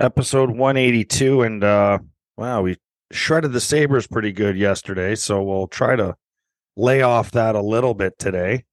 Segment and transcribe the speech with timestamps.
[0.00, 1.98] Episode 182 and uh
[2.36, 2.76] wow we
[3.10, 6.14] shredded the Sabres pretty good yesterday so we'll try to
[6.76, 8.64] lay off that a little bit today.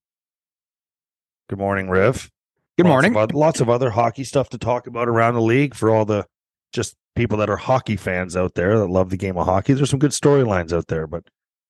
[1.49, 2.29] Good morning riff.
[2.77, 3.15] Good Lots morning.
[3.15, 6.27] of lots of other hockey stuff to talk about around the league for all the
[6.73, 9.73] just people that are hockey fans out there that love the game of hockey.
[9.73, 11.23] There's some good storylines out there but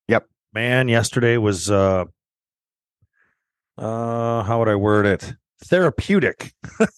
[0.10, 0.28] Yep.
[0.54, 2.04] man yesterday was uh
[3.78, 5.34] uh how would i word it?
[5.64, 6.52] Therapeutic.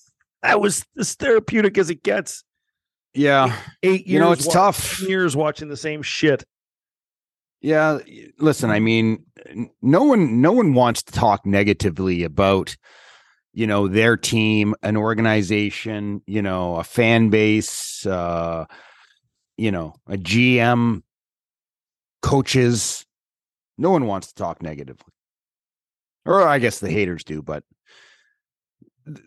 [0.44, 2.44] That was as therapeutic as it gets
[3.14, 3.56] Yeah.
[3.84, 4.14] eight years.
[4.14, 5.02] You know, it's tough.
[5.02, 6.44] Years watching the same shit.
[7.62, 8.00] Yeah.
[8.40, 9.26] Listen, I mean,
[9.82, 12.76] no one no one wants to talk negatively about
[13.54, 18.66] you know their team, an organization, you know, a fan base, uh,
[19.58, 21.02] you know, a GM,
[22.22, 23.04] coaches.
[23.80, 25.12] No one wants to talk negatively.
[26.24, 27.64] Or I guess the haters do, but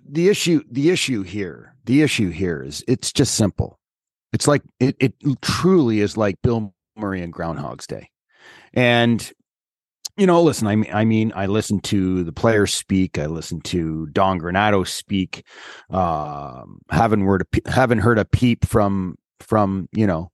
[0.09, 3.80] the issue the issue here, the issue here is it's just simple.
[4.33, 8.11] It's like it it truly is like Bill Murray and Groundhog's Day.
[8.73, 9.33] And
[10.17, 13.19] you know, listen, I mean, I mean, I listened to the players speak.
[13.19, 15.47] I listen to Don Granato speak.
[15.89, 20.31] Um, haven't heard a, haven't heard a peep from from you know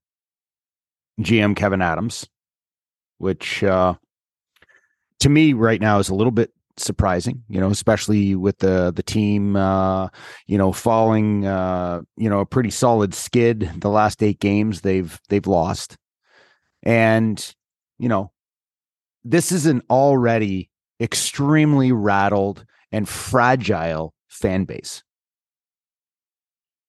[1.20, 2.26] GM Kevyn Adams,
[3.18, 3.94] which uh,
[5.20, 7.42] to me right now is a little bit surprising.
[7.48, 10.08] You know, especially with the the team, uh,
[10.46, 15.18] you know, falling, uh, you know, a pretty solid skid the last eight games they've
[15.28, 15.96] they've lost,
[16.82, 17.54] and
[17.98, 18.32] you know
[19.24, 20.70] this is an already
[21.00, 25.02] extremely rattled and fragile fan base.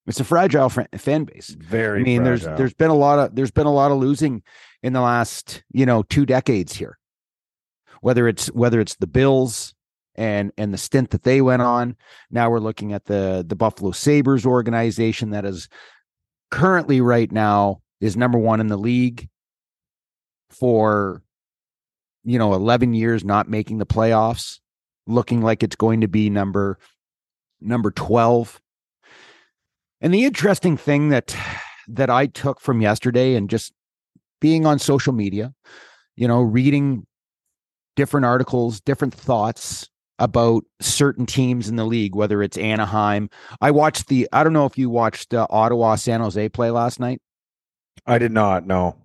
[0.06, 1.50] It's a fragile fr- fan base.
[1.50, 2.46] Very I mean, fragile.
[2.48, 4.44] there's there's been a lot of there's been a lot of losing
[4.84, 6.98] in the last you know two decades here.
[8.02, 9.74] Whether it's whether it's the Bills
[10.18, 11.96] and and the stint that they went on,
[12.32, 15.70] now we're looking at the the Buffalo Sabres organization that is
[16.52, 19.30] currently right now is number one in the league
[20.50, 21.22] for
[22.24, 24.60] you know 11 years not making the playoffs
[25.08, 26.78] looking like it's going to be number
[27.60, 28.62] number 12
[30.02, 31.36] and the interesting thing that
[31.88, 33.74] that i took from yesterday and just
[34.40, 35.54] being on social media
[36.16, 37.06] you know reading
[37.96, 39.90] different articles different thoughts
[40.20, 43.30] about certain teams in the league whether it's anaheim
[43.62, 47.00] i watched the i don't know if you watched uh, ottawa san jose play last
[47.00, 47.22] night
[48.08, 48.96] I did not no.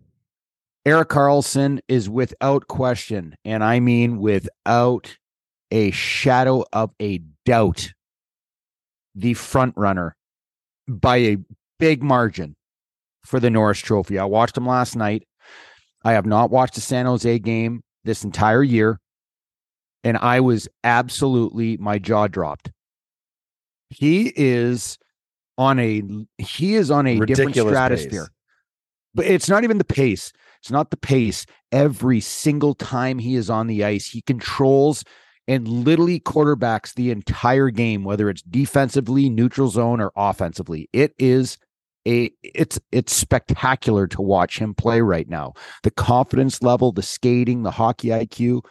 [0.84, 5.17] Erik Karlsson is without question, and I mean without
[5.71, 7.93] a shadow of a doubt,
[9.15, 10.17] the front runner
[10.89, 11.37] by a
[11.79, 12.56] big margin
[13.25, 14.19] for the Norris Trophy.
[14.19, 15.27] I watched him last night.
[16.05, 18.99] I have not watched a San Jose game this entire year,
[20.04, 22.70] and I was absolutely my jaw dropped.
[23.90, 24.98] He is
[25.58, 26.02] on a
[26.38, 28.22] he is on a different stratosphere.
[28.24, 28.30] pace.
[29.14, 30.32] But it's not even the pace.
[30.60, 31.44] It's not the pace.
[31.70, 35.04] Every single time he is on the ice, he controls
[35.49, 40.88] and literally quarterbacks the entire game, whether it's defensively, neutral zone, or offensively.
[40.93, 41.58] It is
[42.06, 45.52] a it's it's spectacular to watch him play right now.
[45.82, 48.62] The confidence level, the skating, the hockey IQ.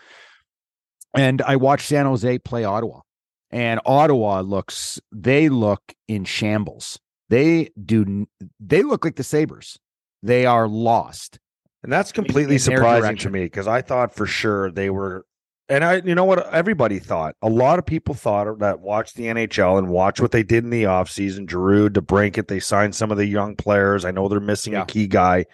[1.13, 3.01] And I watched San Jose play Ottawa.
[3.49, 6.99] And Ottawa looks they look in shambles.
[7.29, 8.27] They do
[8.59, 9.77] they look like the Sabres.
[10.23, 11.39] They are lost.
[11.83, 15.25] And that's completely surprising to me because I thought for sure they were.
[15.67, 16.53] And I, you know what?
[16.53, 17.35] Everybody thought.
[17.41, 20.69] A lot of people thought that watched the NHL and watched what they did in
[20.69, 21.49] the offseason.
[21.49, 24.03] Giroux, DeBrincat, they signed some of the young players.
[24.03, 24.83] I know they're missing Yeah.
[24.83, 25.45] a key guy,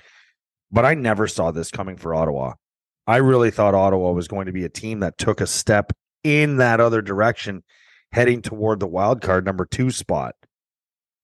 [0.72, 2.54] but I never saw this coming for Ottawa.
[3.08, 5.94] I really thought Ottawa was going to be a team that took a step
[6.24, 7.64] in that other direction.
[8.14, 10.34] heading toward the wild card number two spot.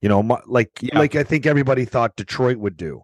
[0.01, 0.99] You know, like Yeah.
[0.99, 3.03] like I think everybody thought Detroit would do.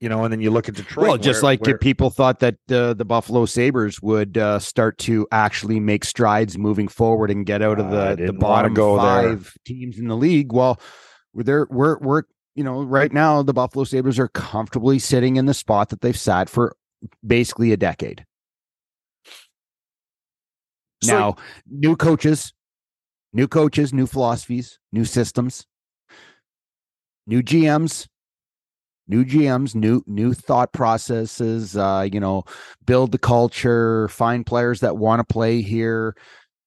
[0.00, 1.08] You know, and then you look at Detroit.
[1.08, 4.98] well, just where- like where- people thought that uh, the Buffalo Sabres would uh, start
[4.98, 9.36] to actually make strides moving forward and get out of the, the bottom go there.
[9.38, 10.52] five teams in the league.
[10.52, 10.78] Well,
[11.32, 11.66] we're there.
[11.70, 12.22] We're we're
[12.54, 16.18] you know right now the Buffalo Sabres are comfortably sitting in the spot that they've
[16.18, 16.76] sat for
[17.26, 18.24] basically a decade.
[21.02, 21.36] So- now,
[21.68, 22.52] new coaches,
[23.32, 25.66] new coaches, new philosophies, new systems,
[27.26, 28.06] new GMs,
[29.08, 31.76] new GMs, new new thought processes.
[31.76, 32.44] Uh, you know,
[32.84, 36.14] build the culture, find players that want to play here.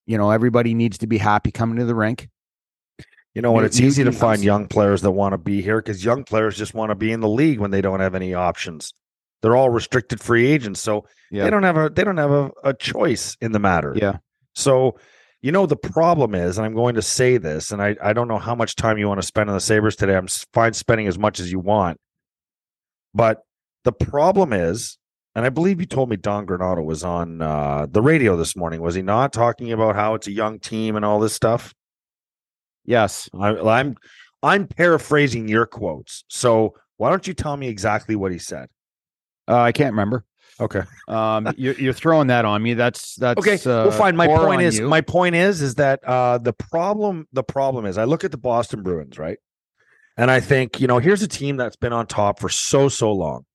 [0.06, 2.28] You know, everybody needs to be happy coming to the rink.
[3.34, 3.64] You know what?
[3.64, 6.56] It's new easy to find young players that want to be here because young players
[6.56, 8.94] just want to be in the league when they don't have any options.
[9.44, 11.44] They're all restricted free agents, so Yeah.
[11.44, 13.94] they don't have a they don't have a, a choice in the matter.
[13.96, 14.18] Yeah.
[14.56, 14.98] So,
[15.42, 18.28] you know, the problem is, and I'm going to say this, and I, I don't
[18.30, 20.16] know how much time you want to spend on the Sabres today.
[20.16, 22.00] I'm fine spending as much as you want.
[23.14, 23.42] But
[23.84, 24.98] the problem is,
[25.36, 28.82] and I believe you told me Don Granato was on uh, the radio this morning,
[28.82, 31.74] was he not talking about how it's a young team and all this stuff?
[32.86, 33.30] Yes.
[33.38, 33.96] I, I'm
[34.42, 36.24] I'm paraphrasing your quotes.
[36.30, 38.68] So why don't you tell me exactly what he said?
[39.48, 40.26] Uh, I can't remember.
[40.60, 40.84] Okay.
[41.08, 42.76] Um, you're, you're throwing that on me.
[42.76, 43.56] That's that's Okay.
[43.56, 44.16] Uh, well, fine.
[44.16, 44.88] My point is, you.
[44.88, 48.38] my point is, is that uh, the problem, the problem is, I look at the
[48.38, 49.40] Boston Bruins, right,
[50.16, 53.12] and I think, you know, here's a team that's been on top for so so
[53.12, 53.46] long,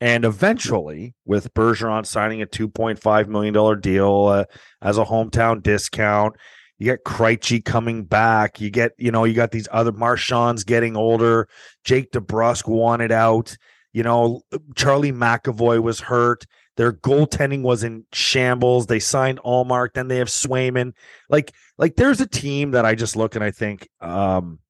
[0.00, 4.44] and eventually, with Bergeron signing a two point five million dollar deal uh,
[4.82, 6.36] as a hometown discount.
[6.78, 8.58] You get Krejci coming back.
[8.58, 11.46] You get, you know, you got these other Marchands getting older.
[11.84, 13.54] Jake DeBrusk wanted out.
[13.92, 14.42] You know,
[14.76, 16.46] Charlie McAvoy was hurt.
[16.76, 18.86] Their goaltending was in shambles.
[18.86, 20.92] They signed Ullmark, then they have Swayman.
[21.28, 24.60] Like, like there's a team that I just look and I think, um,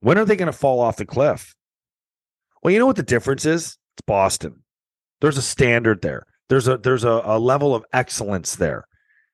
[0.00, 1.54] when are they going to fall off the cliff?
[2.62, 3.78] Well, you know what the difference is?
[3.94, 4.62] It's Boston.
[5.20, 6.26] There's a standard there.
[6.48, 8.84] There's a there's a, a level of excellence there,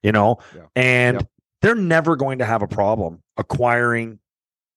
[0.02, 0.62] you know, Yeah.
[0.74, 1.28] and Yep.
[1.62, 4.18] they're never going to have a problem acquiring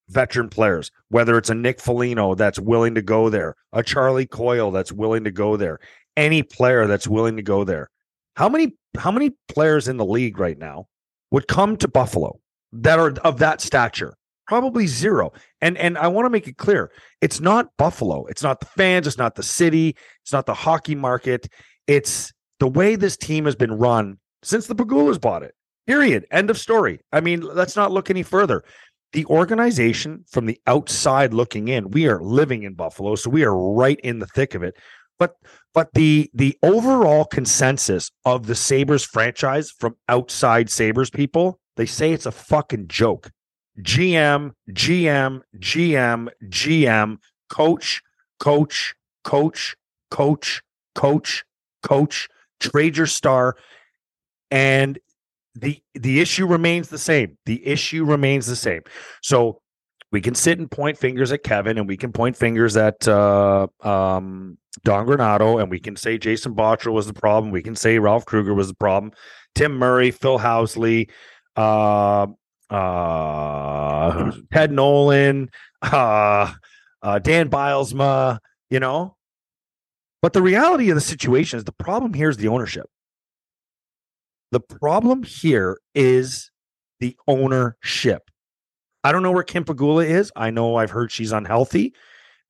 [0.10, 4.72] veteran players, whether it's a Nick Foligno that's willing to go there, a Charlie Coyle
[4.72, 5.80] that's willing to go there,
[6.16, 7.90] any player that's willing to go there.
[8.36, 10.88] How many how many players in the league right now
[11.32, 12.40] would come to Buffalo
[12.72, 14.16] that are of that stature?
[14.48, 15.34] Probably zero.
[15.62, 18.26] And and I want to make it clear, it's not Buffalo.
[18.28, 21.48] It's not the fans, it's not the city, it's not the hockey market.
[21.88, 25.54] It's the way this team has been run since the Pegulas bought it.
[25.86, 26.26] Period.
[26.32, 27.00] End of story.
[27.14, 28.64] I mean, let's not look any further
[29.18, 33.58] the organization from the outside looking in we are living in buffalo so we are
[33.58, 34.76] right in the thick of it.
[35.18, 35.34] But
[35.74, 42.12] but the the overall consensus of the sabres franchise from outside sabres people they say
[42.12, 43.32] it's a fucking joke.
[43.82, 47.18] Gm gm gm gm
[47.50, 48.04] coach
[48.40, 48.94] coach
[49.24, 49.76] coach
[50.12, 50.62] coach
[50.94, 51.44] coach
[51.82, 52.30] coach
[52.60, 53.56] trade your star.
[54.52, 55.00] And
[55.60, 57.38] the the issue remains the same.
[57.46, 58.82] The issue remains the same.
[59.22, 59.62] So
[60.12, 63.68] we can sit and point fingers at Kevyn, and we can point fingers at uh,
[63.82, 67.52] um, Don Granato, and we can say Jason Botterill was the problem.
[67.52, 69.12] We can say Ralph Krueger was the problem.
[69.56, 71.10] Tim Murray, Phil Housley,
[71.56, 72.28] uh,
[72.70, 75.50] uh, Ted Nolan,
[75.82, 76.54] uh,
[77.02, 78.40] uh, Dan Bylsma.
[78.70, 79.16] You know,
[80.22, 82.90] but the reality of the situation is the problem here is the ownership.
[84.52, 86.52] The problem here is
[87.00, 88.30] the ownership.
[89.04, 90.32] I don't know where Kim Pegula is.
[90.36, 91.94] I know I've heard she's unhealthy,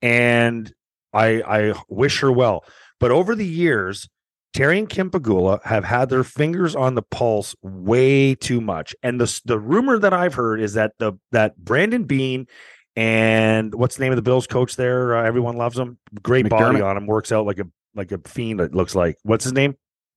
[0.01, 0.73] and
[1.13, 2.63] I I wish her well.
[2.99, 4.09] But over the years,
[4.53, 8.95] Terry and Kim Pegula have had their fingers on the pulse way too much.
[9.03, 12.47] And the the rumor that I've heard is that the that Brandon Beane
[12.95, 15.15] and what's the name of the Bills coach there?
[15.15, 15.99] Uh, everyone loves him.
[16.23, 17.05] Great body on him.
[17.05, 18.59] Works out like a like a fiend.
[18.59, 19.17] It looks like.
[19.21, 19.75] What's his name?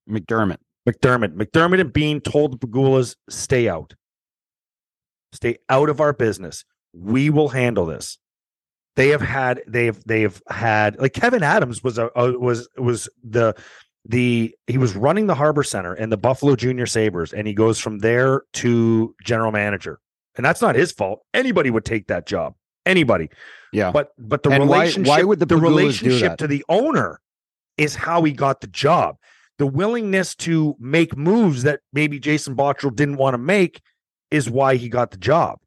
[0.08, 0.56] McDermott.
[0.88, 1.34] McDermott.
[1.34, 3.94] McDermott and Beane told the Pegulas, stay out.
[5.32, 6.64] Stay out of our business.
[6.92, 8.18] We will handle this.
[8.96, 13.54] They have had they've they've had like Kevyn Adams was a, a was was the
[14.04, 17.78] the he was running the Harbor Center and the Buffalo Junior Sabres and he goes
[17.78, 20.00] from there to general manager.
[20.37, 21.22] And that's not his fault.
[21.32, 22.54] Anybody would take that job.
[22.84, 23.30] Anybody.
[23.72, 23.92] Yeah.
[23.92, 27.20] But but the And relationship why would the the Pegulas relationship to the owner
[27.76, 29.16] is how he got the job.
[29.61, 33.83] The willingness to make moves that maybe Jason Botterill didn't want to make
[34.31, 35.59] is why he got the job.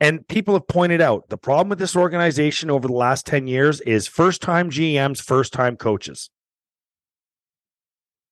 [0.00, 3.80] And people have pointed out the problem with this organization over the last 10 years
[3.80, 6.28] is first time GMs, first time coaches.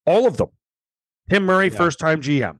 [0.04, 0.50] All of them.
[1.30, 1.78] Tim Murray, Yeah.
[1.78, 2.58] first time GM.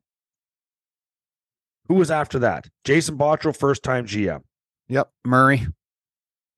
[1.89, 2.71] Who was after that?
[2.85, 4.41] Jason Botterill, first time GM.
[4.89, 5.11] Yep.
[5.27, 5.67] Murray.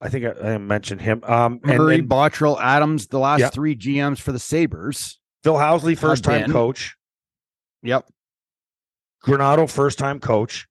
[0.00, 1.25] I think I, I mentioned him.
[1.25, 3.50] Um, and, Murray, and Botterill, Adams, the last Yeah.
[3.50, 5.19] three GMs for the Sabres.
[5.45, 6.97] Phil Housley, first time coach.
[7.83, 8.09] Yep.
[9.25, 10.66] Granato, first time coach.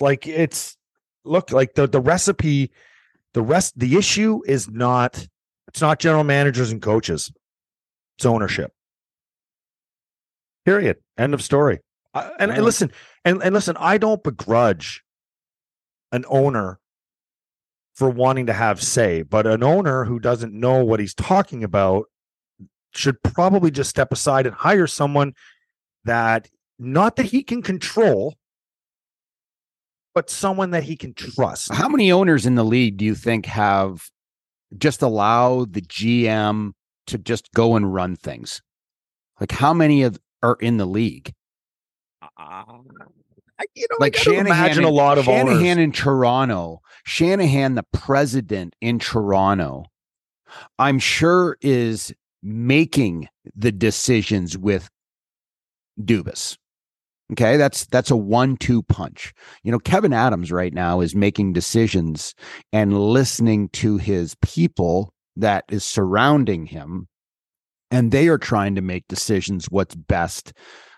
[0.00, 0.76] Like it's
[1.24, 2.70] look like the the recipe,
[3.34, 5.26] the rest the issue is not
[5.68, 7.32] it's not general managers and coaches.
[8.18, 8.72] It's ownership.
[10.64, 10.98] Period.
[11.18, 11.80] End of story.
[12.14, 12.92] I, and, and listen,
[13.24, 15.02] and, and listen, I don't begrudge
[16.12, 16.78] an owner
[17.94, 22.06] for wanting to have say, but an owner who doesn't know what he's talking about
[22.94, 25.34] should probably just step aside and hire someone
[26.04, 28.34] that not that he can control,
[30.14, 31.72] but someone that he can trust.
[31.72, 34.08] How many owners in the league do you think have
[34.76, 36.72] just allow the GM
[37.06, 38.60] to just go and run things?
[39.40, 41.32] Like how many of are in the league?
[42.22, 42.28] Uh,
[43.58, 45.78] I- you know, Like I Shanahan, imagine in- a lot of Shanahan owners.
[45.78, 49.84] in Toronto, Shanahan, the president in Toronto,
[50.78, 54.88] I'm sure is making the decisions with
[56.00, 56.56] Dubas.
[57.32, 59.32] Okay, that's that's a one-two punch.
[59.62, 62.34] You know, Kevyn Adams right now is making decisions
[62.72, 67.08] and listening to his people that is surrounding him,
[67.90, 70.52] and they are trying to make decisions what's best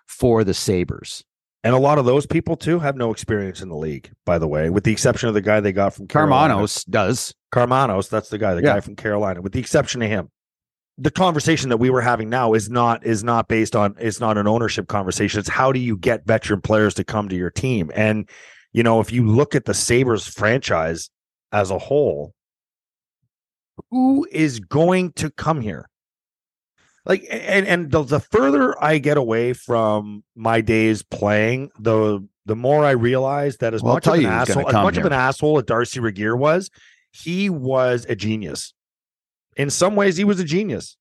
[0.08, 1.22] for the Sabres.
[1.62, 4.48] And a lot of those people too have no experience in the league, by the
[4.48, 6.54] way, with the exception of the guy they got from Carolina.
[6.54, 7.32] Karmanos does.
[7.54, 8.74] Karmanos, that's the guy, the Yeah.
[8.74, 10.28] guy from Carolina, with the exception of him.
[10.96, 14.38] The conversation that we were having now is not is not based on it's not
[14.38, 15.40] an ownership conversation.
[15.40, 17.90] It's how do you get veteran players to come to your team?
[17.94, 18.28] And
[18.72, 21.10] you know, if you look at the Sabres franchise
[21.52, 22.32] as a whole,
[23.90, 25.88] who is going to come here?
[27.06, 32.56] Like and and the, the further I get away from my days playing, the the
[32.56, 34.96] more I realize that as Well, much of an you who's gonna asshole, as much
[34.96, 36.70] of an asshole as Darcy Regier was,
[37.10, 38.72] he was a genius.
[39.56, 40.96] In some ways, he was a genius.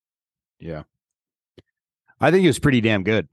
[0.60, 0.84] Yeah.
[2.20, 3.28] I think he was pretty damn good.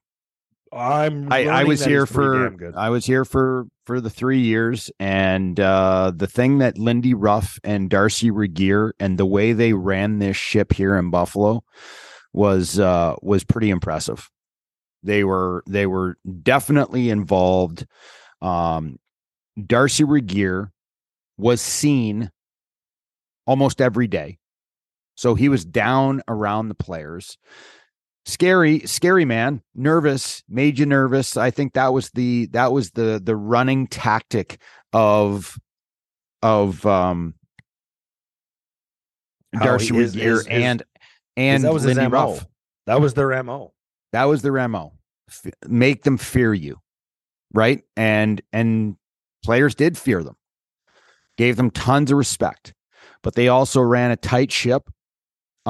[0.72, 1.32] I'm.
[1.32, 2.74] I, I was here for good.
[2.76, 7.58] I was here for for the three years, and uh, the thing that Lindy Ruff
[7.64, 11.64] and Darcy Regier and the way they ran this ship here in Buffalo
[12.32, 14.30] was uh, was pretty impressive.
[15.02, 17.86] They were they were definitely involved.
[18.40, 18.98] Um,
[19.66, 20.72] Darcy Regier
[21.36, 22.30] was seen
[23.46, 24.38] almost every day,
[25.20, 27.36] so he was down around the players
[28.24, 33.20] scary scary man nervous made you nervous i think that was the that was the
[33.22, 34.58] the running tactic
[34.94, 35.58] of
[36.42, 37.34] of um
[39.60, 40.82] darcy is- Regier is- is- and
[41.36, 42.32] and that was his Lindy mo.
[42.34, 42.46] Ruff.
[42.86, 43.72] That was their mo.
[44.12, 44.92] that was their mo
[45.28, 46.78] F- make them fear you
[47.52, 48.96] right and and
[49.44, 50.36] players did fear them
[51.36, 52.72] gave them tons of respect
[53.22, 54.88] but they also ran a tight ship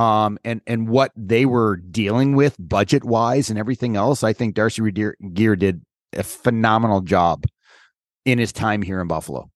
[0.01, 4.55] um and and what they were dealing with budget wise and everything else i think
[4.55, 7.45] darcy Regier Gear did a phenomenal job
[8.25, 9.51] in his time here in buffalo.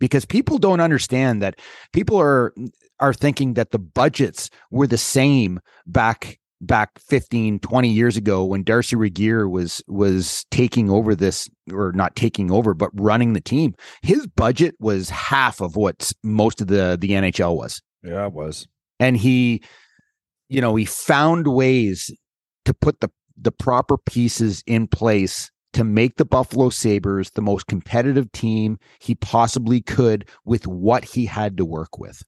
[0.00, 1.60] Because people don't understand that
[1.92, 2.52] people are
[2.98, 8.64] are thinking that the budgets were the same back back 15 20 years ago when
[8.64, 13.74] Darcy Regier was was taking over this or not taking over but running the team.
[14.02, 17.80] His budget was half of what most of the the NHL was.
[18.02, 18.66] Yeah, it was.
[18.98, 19.62] and he
[20.52, 22.10] you know he found ways
[22.64, 27.66] to put the the proper pieces in place to make the Buffalo Sabres the most
[27.66, 32.22] competitive team he possibly could with what he had to work with.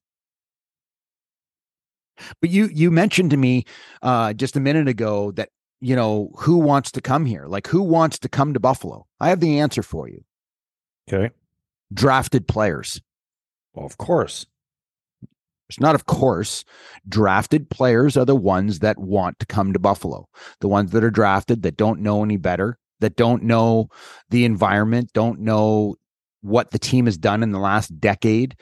[2.41, 3.65] But you you mentioned to me
[4.03, 5.51] uh just a minute ago that
[5.81, 7.47] you know who wants to come here?
[7.47, 9.07] Like who wants to come to Buffalo?
[9.21, 10.25] I have the answer for you.
[11.13, 11.31] Okay.
[11.93, 13.01] drafted players.
[13.75, 14.47] Well, of course.
[15.69, 16.65] It's not, of course,
[17.09, 20.29] drafted players are the ones that want to come to Buffalo.
[20.61, 23.89] The ones that are drafted that don't know any better, that don't know
[24.31, 25.97] the environment, don't know
[26.43, 28.57] what the team has done in the last decade.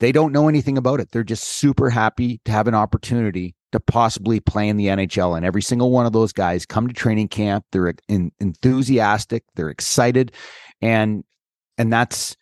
[0.00, 1.12] They don't know anything about it.
[1.12, 5.36] They're just super happy to have an opportunity to possibly play in the NHL.
[5.36, 7.64] And every single one of those guys come to training camp.
[7.70, 9.44] They're en- enthusiastic.
[9.54, 10.32] They're excited,
[10.82, 11.22] and
[11.78, 12.36] and that's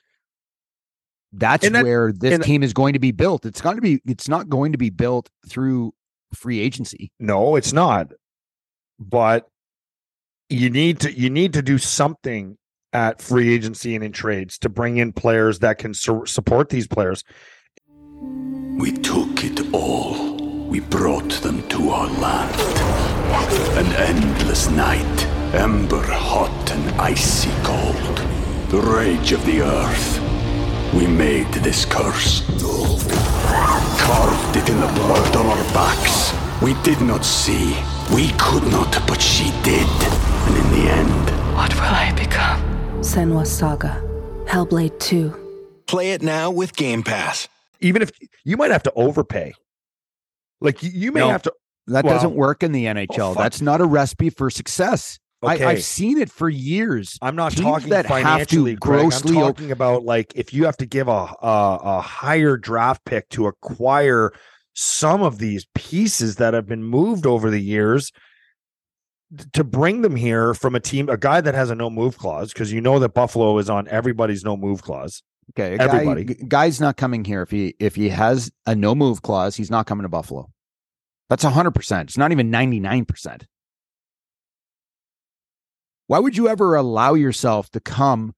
[1.32, 3.44] that's that- where this team is going to be built.
[3.47, 4.00] It's going to be.
[4.06, 5.92] It's not going to be built through
[6.35, 7.12] free agency.
[7.18, 8.12] No, it's not.
[8.99, 9.49] But
[10.49, 12.56] you need to you need to do something
[12.92, 16.87] at free agency and in trades to bring in players that can su- support these
[16.87, 17.23] players.
[18.78, 20.37] We took it all.
[20.68, 22.61] We brought them to our land.
[23.78, 28.18] An endless night, ember hot and icy cold.
[28.70, 30.27] The rage of the earth.
[30.95, 32.42] We made this curse.
[34.00, 36.33] Carved it in the blood on our backs.
[36.62, 37.76] We did not see.
[38.14, 39.87] We could not, but she did.
[39.87, 42.61] And in the end, What will I become?
[43.00, 44.02] Senua's Saga.
[44.47, 45.83] Hellblade 2.
[45.87, 47.49] Play it now with Game Pass.
[47.80, 48.11] Even if
[48.45, 49.52] you might have to overpay.
[50.61, 51.28] Like you, you may No.
[51.30, 51.52] have to
[51.87, 53.30] That Well- doesn't work in the NHL.
[53.30, 53.42] Oh, fuck.
[53.45, 55.18] That's not a recipe for success.
[55.42, 55.64] Okay.
[55.64, 57.16] I, I've seen it for years.
[57.23, 59.00] I'm not Teams talking that have to financially, Greg.
[59.02, 61.11] grossly I'm talking about like if you have to give a,
[61.42, 64.33] a a higher draft pick to acquire
[64.75, 68.12] some of these pieces that have been moved over the years
[69.52, 72.52] to bring them here from a team, a guy that has a no move clause,
[72.52, 75.23] because you know that Buffalo is on everybody's no move clause.
[75.50, 76.25] Okay, Everybody.
[76.25, 79.57] Guy, guy's not coming here if he if he has a no move clause.
[79.57, 80.50] He's not coming to Buffalo.
[81.28, 82.11] That's hundred percent.
[82.11, 83.47] It's not even ninety nine percent.
[86.09, 88.35] Why would you ever allow yourself to come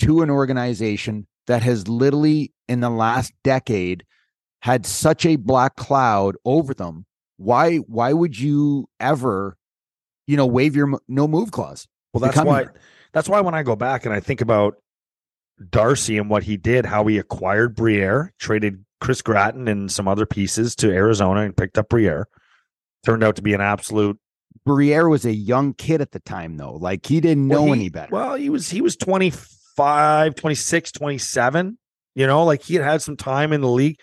[0.00, 4.04] to an organization that has literally in the last decade
[4.60, 7.06] had such a black cloud over them?
[7.38, 9.56] Why why would you ever,
[10.26, 11.88] you know, waive your no move clause?
[12.12, 12.60] Well, that's why.
[12.60, 12.74] here?
[13.14, 14.74] That's why when I go back and I think about
[15.70, 20.26] Darcy and what he did, how he acquired Briere, traded Chris Gratton and some other
[20.26, 22.28] pieces to Arizona and picked up Briere,
[23.02, 24.18] turned out to be an absolute
[24.64, 26.74] Briere was a young kid at the time, though.
[26.74, 28.12] Like he didn't know Well, he- any better.
[28.14, 31.78] Well, he was he was 25, 26, 27.
[32.14, 33.98] You know, like he had had some time in the league.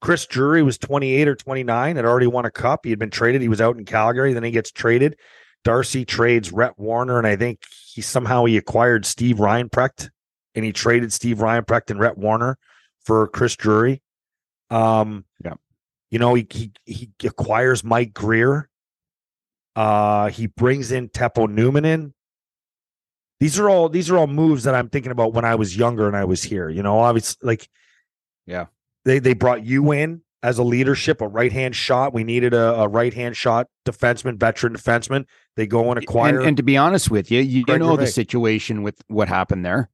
[0.00, 2.80] Chris Drury was 28 or 29, had already won a cup.
[2.84, 3.40] He had been traded.
[3.40, 4.34] He was out in Calgary.
[4.34, 5.16] Then he gets traded.
[5.64, 10.10] Darcy trades Rhett Warrener, and I think he somehow he acquired Steve Reinprecht,
[10.54, 12.56] and he traded Steve Reinprecht and Rhett Warrener
[13.02, 14.02] for Chris Drury.
[14.68, 15.54] Um, Yeah.
[16.10, 18.68] you know, he he he acquires Mike Grier.
[19.76, 22.14] Uh, he brings in Teppo Numminen in.
[23.40, 26.06] These are all these are all moves that I'm thinking about when I was younger
[26.06, 26.68] and I was here.
[26.68, 27.68] You know, obviously, like,
[28.46, 28.66] Yeah.
[29.04, 32.14] they they brought you in as a leadership, a right hand shot.
[32.14, 35.24] We needed a, a right hand shot defenseman, veteran defenseman.
[35.56, 36.38] They go and acquire.
[36.38, 39.64] And, and to be honest with you, you Greg know the situation with what happened
[39.64, 39.90] there.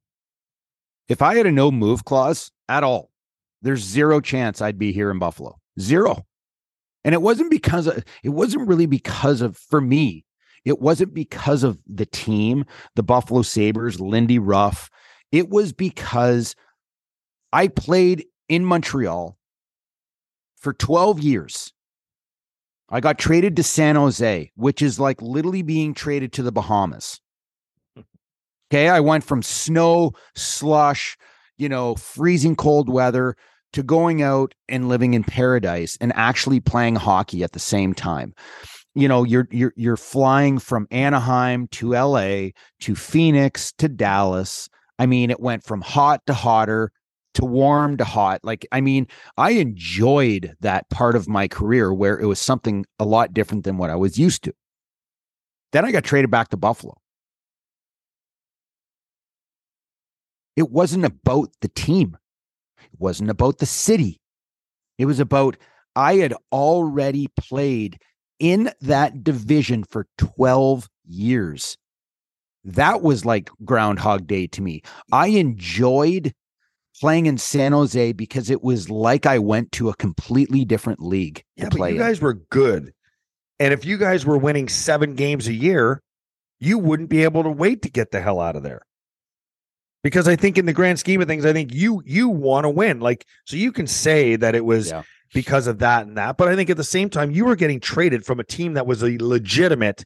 [1.09, 3.09] If I had a no move clause at all,
[3.61, 5.59] there's zero chance I'd be here in Buffalo.
[5.79, 6.25] Zero.
[7.03, 10.25] And it wasn't because of, it wasn't really because of for me.
[10.65, 14.89] It wasn't because of the team, the Buffalo Sabres, Lindy Ruff.
[15.31, 16.55] It was because
[17.51, 19.37] I played in Montreal
[20.57, 21.73] for 12 years.
[22.89, 27.19] I got traded to San Jose, which is like literally being traded to the Bahamas.
[28.73, 28.87] Okay.
[28.87, 31.17] I went from snow, slush,
[31.57, 33.35] you know, freezing cold weather
[33.73, 38.33] to going out and living in paradise and actually playing hockey at the same time.
[38.93, 42.49] You know, you're you're you're flying from Anaheim to LA
[42.81, 44.69] to Phoenix to Dallas.
[44.99, 46.91] I mean, it went from hot to hotter
[47.35, 48.41] to warm to hot.
[48.43, 49.07] Like, I mean,
[49.37, 53.77] I enjoyed that part of my career where it was something a lot different than
[53.77, 54.53] what I was used to.
[55.71, 56.97] Then I got traded back to Buffalo.
[60.57, 62.17] It wasn't about the team.
[63.01, 64.21] Wasn't about the city.
[64.99, 65.57] It was about
[65.95, 67.97] I had already played
[68.39, 71.77] in that division for 12 years.
[72.63, 74.83] That was like Groundhog Day to me.
[75.11, 76.31] I enjoyed
[76.99, 81.43] playing in San Jose because it was like I went to a completely different league
[81.55, 81.89] yeah, to but play.
[81.89, 82.01] you in.
[82.01, 82.93] guys were good.
[83.59, 86.01] And if you guys were winning seven games a year,
[86.59, 88.83] you wouldn't be able to wait to get the hell out of there.
[90.03, 92.69] Because I think in the grand scheme of things, I think you you want to
[92.69, 92.99] win.
[92.99, 95.03] Like, so you can say that it was Yeah.
[95.33, 96.37] because of that and that.
[96.37, 98.87] But I think at the same time, you were getting traded from a team that
[98.87, 100.05] was a legitimate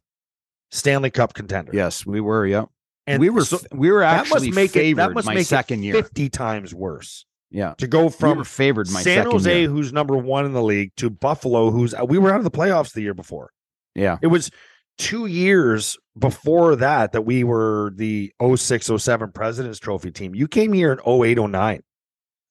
[0.72, 1.72] Stanley Cup contender.
[1.74, 2.46] Yes, we were.
[2.46, 2.66] Yeah,
[3.08, 3.46] And we were.
[3.46, 5.94] so we were that actually must make favored it that must my make second year.
[5.94, 9.70] 50 times worse Yeah, to go we from were favored my San second Jose, year.
[9.70, 12.92] who's number one in the league, to Buffalo, who's we were out of the playoffs
[12.94, 13.52] the year before.
[13.94, 14.52] Yeah, It was
[14.98, 20.36] two years before that that we were the 06 07 President's Trophy team.
[20.36, 21.82] You came here in 08 09.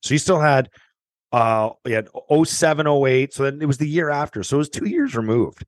[0.02, 0.68] So you still had
[1.32, 2.08] uh you had
[2.44, 3.32] 07 08.
[3.32, 4.42] So then it was the year after.
[4.42, 5.64] So it was two years removed.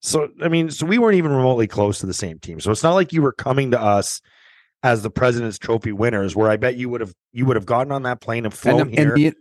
[0.00, 2.60] So I mean, so we weren't even remotely close to the same team.
[2.60, 4.20] So it's not like you were coming to us
[4.82, 7.92] as the President's Trophy winners, where I bet you would have you would have gotten
[7.92, 9.34] on that plane and flown and, here and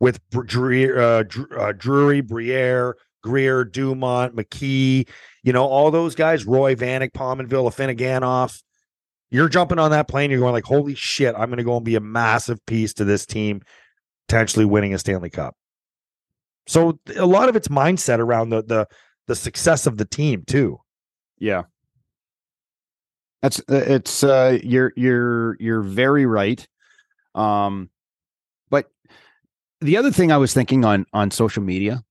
[0.00, 1.24] with uh,
[1.58, 5.08] uh, Drury, Briere, Grier, Dumont, McKee,
[5.44, 8.60] you know, all those guys, Roy Vanek, Pominville, Afinogenov.
[9.30, 10.30] You're jumping on that plane.
[10.30, 13.04] You're going like, holy shit, I'm going to go and be a massive piece to
[13.04, 13.60] this team,
[14.26, 15.54] potentially winning a Stanley Cup.
[16.66, 18.86] So a lot of it's mindset around the the
[19.26, 20.78] the success of the team too.
[21.38, 21.64] yeah,
[23.42, 26.66] That's uh, it's uh you're you're you're very right.
[27.34, 27.90] Um
[28.70, 28.86] but
[29.82, 32.02] the other thing I was thinking on on social media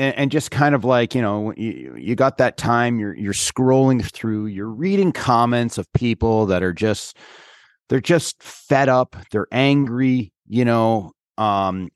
[0.00, 3.34] and, and just kind of like, you know, you, you got that time you're you're
[3.34, 7.18] scrolling through, you're reading comments of people that are just
[7.90, 11.90] they're just fed up, they're angry, you know, um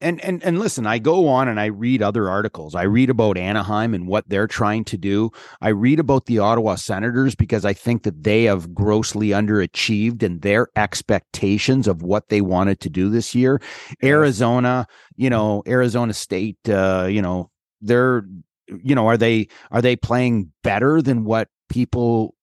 [0.00, 2.74] and and and listen i go on and i read other articles.
[2.74, 5.30] I read about anaheim and what they're trying to do.
[5.60, 10.40] I read about the ottawa senators because i think that they have grossly underachieved in
[10.40, 13.60] their expectations of what they wanted to do this year.
[14.02, 18.24] Arizona you know arizona state uh you know they're
[18.68, 22.34] you know are they are they playing better than what people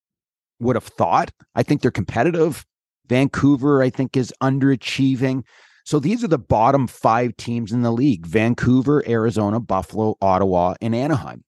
[0.59, 1.31] would have thought?
[1.53, 2.65] I think they're competitive.
[3.07, 5.43] Vancouver i think is underachieving
[5.85, 10.95] so these are the bottom five teams in the league Vancouver, Arizona, Buffalo, Ottawa, and
[10.95, 11.43] Anaheim.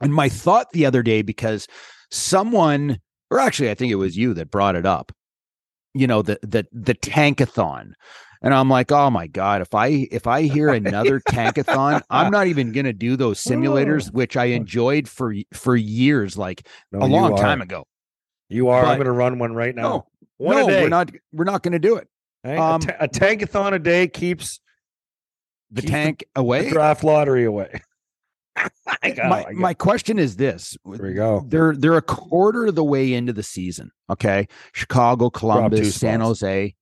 [0.00, 1.66] And my thought the other day, because
[2.10, 2.98] someone,
[3.30, 5.10] or actually, I think it was you that brought it up,
[5.94, 7.92] you know, the the the tankathon.
[8.44, 12.48] And I'm like, oh my God, if I if I hear another tankathon, I'm not
[12.48, 14.12] even gonna do those simulators, oh.
[14.12, 17.86] which I enjoyed for for years, like No, a long time ago.
[18.50, 18.84] You are.
[18.84, 19.82] I'm going to run one right now.
[19.82, 20.06] No,
[20.36, 22.06] One no, we're not we're not gonna do it.
[22.44, 24.60] Hey, um, a, ta- a tankathon a day keeps
[25.70, 26.70] The Keep the- tank the away.
[26.70, 27.80] draft lottery away.
[29.02, 31.42] My, my question is this there we go.
[31.48, 36.74] they're they're a quarter of the way into the season okay chicago columbus san jose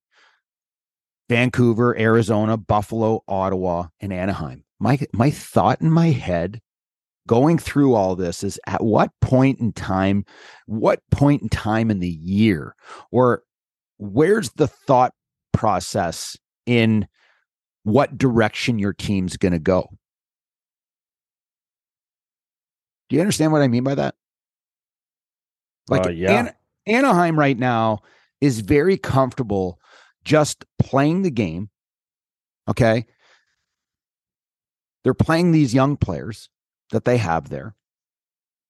[1.28, 6.60] vancouver arizona buffalo ottawa and anaheim my my thought in my head
[7.28, 10.24] going through all this is at what point in time
[10.66, 12.74] what point in time in the year
[13.12, 13.44] or
[13.98, 15.14] where's the thought
[15.60, 17.06] process in
[17.82, 19.86] what direction your team's going to go
[23.08, 24.14] do you understand what i mean by that
[25.88, 26.32] like Uh, yeah.
[26.46, 26.54] An-
[26.86, 28.00] anaheim right now
[28.40, 29.78] is very comfortable
[30.24, 31.68] just playing the game
[32.68, 33.04] okay
[35.02, 36.48] they're playing these young players
[36.90, 37.74] that they have there.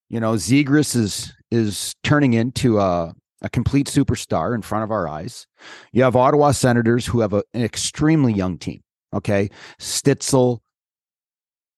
[0.09, 5.09] You know, Zegras is is turning into a a complete superstar in front of our
[5.09, 5.47] eyes.
[5.93, 8.83] You have Ottawa Senators who have a, an extremely young team.
[9.13, 9.51] Okay,
[9.81, 10.61] Stützle,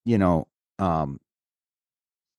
[0.05, 0.49] you know,
[0.79, 1.19] um,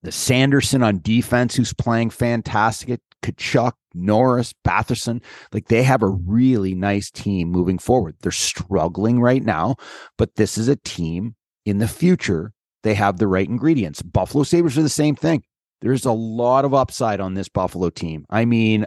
[0.04, 3.00] the Sanderson on defense who's playing fantastic.
[3.24, 8.16] Tkachuk, Norris, Batherson, like they have a really nice team moving forward.
[8.22, 9.78] They're struggling right now,
[10.18, 12.52] but this is a team in the future
[12.84, 14.02] they have the right ingredients.
[14.02, 15.44] Buffalo Sabres are the same thing.
[15.82, 18.26] There's a lot of upside on this Buffalo team.
[18.30, 18.86] I mean,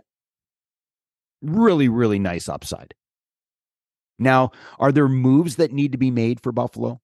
[1.42, 2.94] really, really nice upside.
[4.18, 7.00] Now, are there moves that need to be made for Buffalo?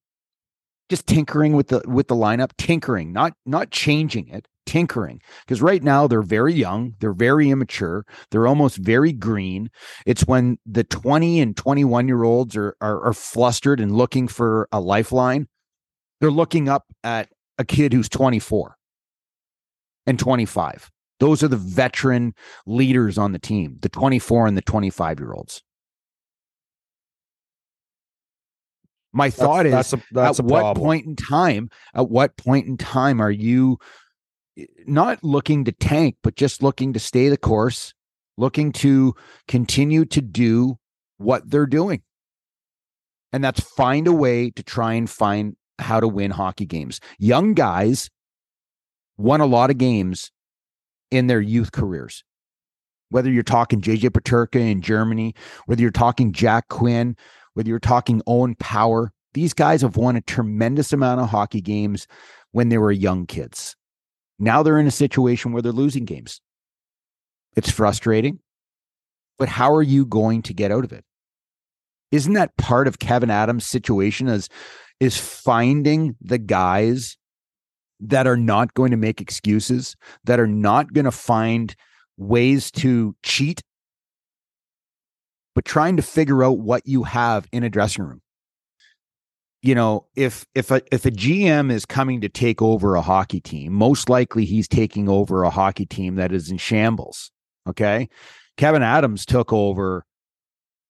[0.89, 5.21] Just tinkering with the with the lineup, tinkering, not not changing it, tinkering.
[5.47, 9.71] Because right now they're very young, they're very immature, they're almost very green.
[10.07, 14.69] It's when the 20 and 21 year olds are, are are flustered and looking for
[14.73, 15.49] a lifeline
[16.23, 18.77] they're looking up at a kid who's 24
[20.07, 20.89] and 25.
[21.23, 22.35] Those are the veteran
[22.67, 25.63] leaders on the team, the 24 and the 25 year olds.
[29.13, 30.85] My thought is that's a, that's at what problem.
[30.85, 33.79] point in time, at what point in time are you
[34.59, 37.95] eh, not looking to tank, but just looking to stay the course,
[38.37, 39.15] looking to
[39.47, 40.77] continue to do
[41.19, 42.03] what they're doing?
[43.33, 46.99] And that's find a way to try and find how to win hockey games.
[47.21, 48.11] Young guys
[49.17, 50.33] won a lot of games
[51.13, 52.25] in their youth careers.
[53.11, 55.35] Whether you're talking JJ Peterka in Germany,
[55.67, 57.15] whether you're talking Jack Quinn,
[57.53, 62.07] whether you're talking Owen Power, these guys have won a tremendous amount of hockey games
[62.53, 63.77] when they were young kids.
[64.39, 66.41] Now they're in a situation where they're losing games.
[67.55, 68.41] It's frustrating,
[69.39, 71.05] but how are you going to get out of it?
[72.11, 74.49] Isn't that part of Kevyn Adams' situation as
[75.01, 77.19] is finding the guys
[78.03, 81.75] that are not going to make excuses, that are not going to find
[82.17, 83.63] ways to cheat,
[85.55, 88.21] but trying to figure out what you have in a dressing room.
[89.63, 93.41] You know, if if a if a GM is coming to take over a hockey
[93.41, 97.31] team, most likely he's taking over a hockey team that is in shambles.
[97.69, 98.09] Okay.
[98.59, 100.05] Kevyn Adams took over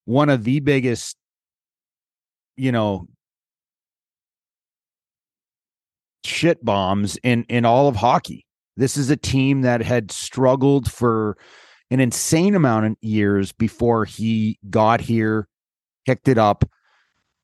[0.05, 1.15] one of the biggest,
[2.57, 3.07] you know,
[6.25, 8.45] shit bombs in in all of hockey.
[8.75, 11.37] This is a team that had struggled for
[11.91, 15.47] an insane amount of years before he got here,
[16.07, 16.65] picked it up,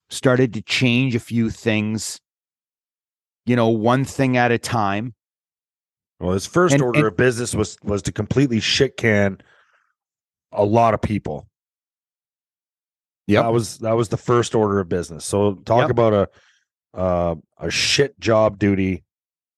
[0.09, 2.19] started to change a few things,
[3.45, 5.13] you know, one thing at a time.
[6.19, 9.37] Well, his first And- order and- of business was was to completely shit can
[10.51, 11.47] a lot of people.
[13.27, 15.23] Yeah, That was that was the first order of business.
[15.25, 15.89] So talk Yep.
[15.91, 16.29] about a
[16.93, 19.03] uh, a shit job duty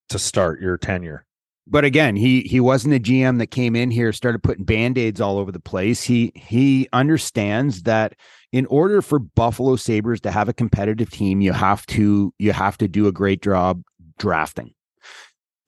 [0.08, 1.24] to start your tenure.
[1.66, 5.38] but again, he he wasn't a GM that came in here started putting band-aids all
[5.38, 6.02] over the place.
[6.02, 8.14] He he understands that
[8.52, 12.76] in order for Buffalo Sabres to have a competitive team, you have to you have
[12.78, 13.82] to do a great job
[14.18, 14.74] drafting.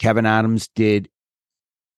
[0.01, 1.09] Kevyn Adams did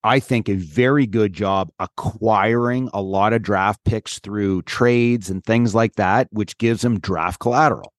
[0.04, 5.42] I think a very good job acquiring a lot of draft picks through trades and
[5.42, 7.92] things like that, which gives him draft collateral.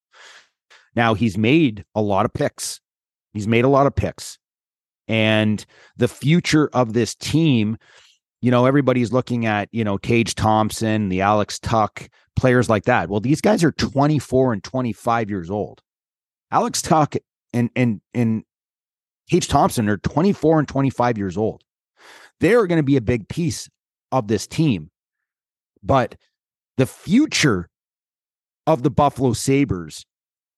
[0.97, 2.81] Now he's made a lot of picks.
[3.31, 4.39] He's made a lot of picks.
[5.07, 5.63] And
[5.95, 7.77] the future of this team,
[8.41, 13.09] you know, everybody's looking at, you know, Tage Thompson, the Alex Tuch, players like that.
[13.09, 15.81] Well, these guys are 24 and 25 years old.
[16.51, 17.15] Alex Tuch
[17.53, 18.43] and and and
[19.29, 21.61] Tage Thompson are 24 and 25 years old.
[22.39, 23.69] They're going to be a big piece
[24.11, 24.89] of this team.
[25.83, 26.15] But
[26.77, 27.69] the future
[28.65, 30.03] of the Buffalo Sabres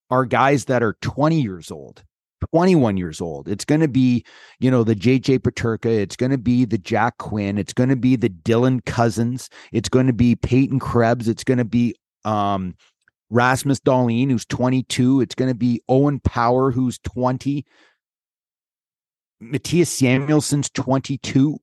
[0.09, 2.03] are guys that are 20 years old,
[2.51, 3.47] 21 years old.
[3.47, 4.23] It's going to be,
[4.59, 5.85] you know, the JJ Peterka.
[5.85, 7.57] It's going to be the Jack Quinn.
[7.57, 9.49] It's going to be the Dylan Cozens.
[9.71, 11.27] It's going to be Peyton Krebs.
[11.27, 11.95] It's going to be
[12.25, 12.75] um,
[13.29, 15.21] Rasmus Dahlin, who's 22.
[15.21, 17.65] It's going to be Owen Power, who's 20.
[19.41, 21.59] Mattias Samuelsson's 22.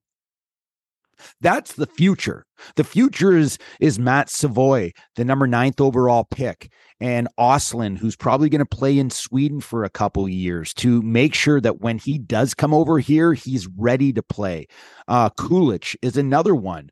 [1.40, 2.44] That's the future.
[2.76, 8.48] The future is is Matt Savoie, the number ninth overall pick, and Oslin, who's probably
[8.48, 12.18] going to play in Sweden for a couple years to make sure that when he
[12.18, 14.66] does come over here, he's ready to play.
[15.08, 16.90] Uh, Kulich is another one.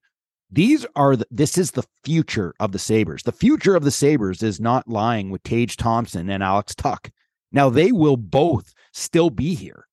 [0.51, 3.25] These are the, this is the future of the Sabres.
[3.25, 7.11] The future of the Sabres is not lying with Tage Thompson and Alex Tuch.
[7.51, 9.87] Now they will both still be here.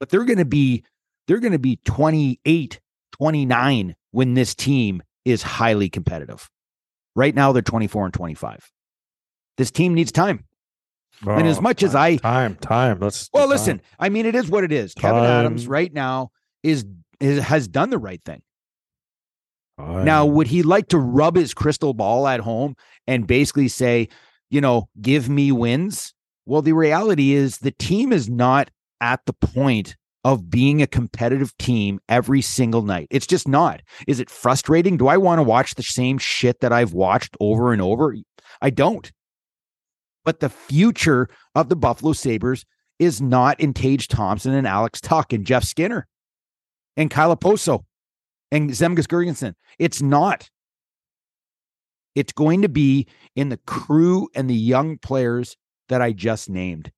[0.00, 0.84] But they're going to be
[1.26, 2.80] they're going to be 28,
[3.12, 6.48] 29 when this team is highly competitive.
[7.14, 8.70] Right now they're 24 and 25.
[9.58, 10.44] This team needs time.
[11.26, 12.98] And as oh, much as I- Oh, time, time.
[13.00, 13.50] Let's Well, time.
[13.50, 14.94] listen, I mean it is what it is.
[14.94, 16.30] Kevyn Adams right now
[16.62, 16.84] is,
[17.20, 18.42] is has done the right thing.
[19.78, 20.04] Time.
[20.04, 24.08] Now, would he like to rub his crystal ball at home and basically say,
[24.50, 26.12] you know, give me wins?
[26.44, 28.70] Well, the reality is the team is not
[29.00, 33.08] at the point of being a competitive team every single night.
[33.10, 33.82] It's just not.
[34.06, 34.96] Is it frustrating?
[34.96, 38.14] Do I want to watch the same shit that I've watched over and over?
[38.60, 39.10] I don't.
[40.24, 42.64] But the future of the Buffalo Sabres
[42.98, 46.06] is not in Tage Thompson and Alex Tuch and Jeff Skinner
[46.96, 47.84] and Kyle Poso
[48.52, 49.54] and Zemgus Girgensons.
[49.78, 50.48] It's not.
[52.14, 55.56] It's going to be in the crew and the young players
[55.88, 56.92] that I just named.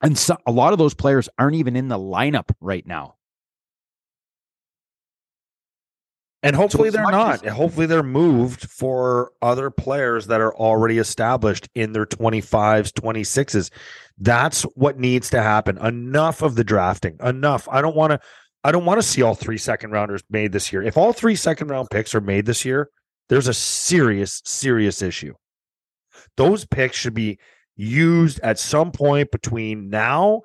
[0.00, 3.16] And so, a lot of those players aren't even in the lineup right now.
[6.42, 7.44] And hopefully as they're not.
[7.44, 13.70] hopefully they're moved for other players that are already established in their 25s, 26s.
[14.18, 15.78] That's what needs to happen.
[15.78, 17.16] Enough of the drafting.
[17.24, 17.68] Enough.
[17.70, 18.20] I don't want to
[18.64, 20.82] I don't want to see all three second rounders made this year.
[20.82, 22.88] If all three second round picks are made this year,
[23.28, 25.34] there's a serious serious issue.
[26.36, 27.38] Those picks should be
[27.78, 30.42] used at some point between now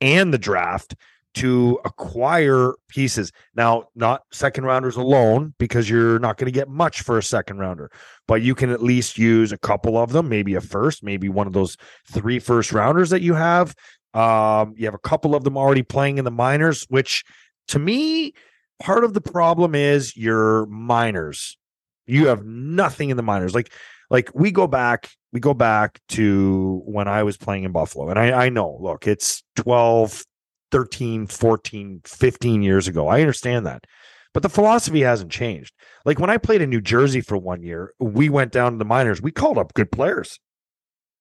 [0.00, 0.94] and the draft
[1.34, 3.30] to acquire pieces.
[3.54, 7.58] Now, not second rounders alone, because you're not going to get much for a second
[7.58, 7.90] rounder,
[8.26, 11.46] but you can at least use a couple of them, maybe a first, maybe one
[11.46, 11.76] of those
[12.10, 13.74] three first rounders that you have.
[14.14, 17.22] Um, you have a couple of them already playing in the minors, which
[17.68, 18.32] to me,
[18.80, 21.58] part of the problem is your minors.
[22.06, 23.54] You have nothing in the minors.
[23.54, 23.72] Like,
[24.10, 28.08] like we go back, we go back to when I was playing in Buffalo.
[28.08, 30.24] And I, I know, look, it's 12,
[30.70, 33.08] 13, 14, 15 years ago.
[33.08, 33.84] I understand that.
[34.32, 35.72] But the philosophy hasn't changed.
[36.04, 38.84] Like when I played in New Jersey for one year, we went down to the
[38.84, 39.22] minors.
[39.22, 40.38] We called up good players.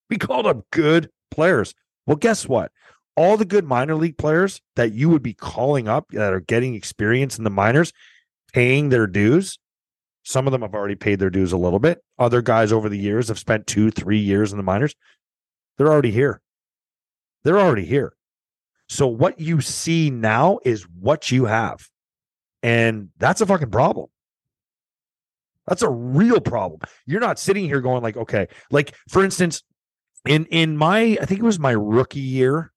[0.09, 1.73] We called up good players.
[2.05, 2.71] Well, guess what?
[3.15, 6.75] All the good minor league players that you would be calling up that are getting
[6.75, 7.93] experience in the minors,
[8.53, 9.57] paying their dues.
[10.25, 12.03] Some of them have already paid their dues a little bit.
[12.17, 14.95] Other guys over the years have spent two, three years in the minors.
[15.77, 16.41] They're already here.
[17.43, 18.13] They're already here.
[18.89, 21.87] So what you see now is what you have.
[22.63, 24.07] And that's a fucking problem.
[25.67, 26.81] That's a real problem.
[27.05, 29.61] You're not sitting here going like, okay, like for instance,
[30.25, 32.71] in in my I think it was my rookie year,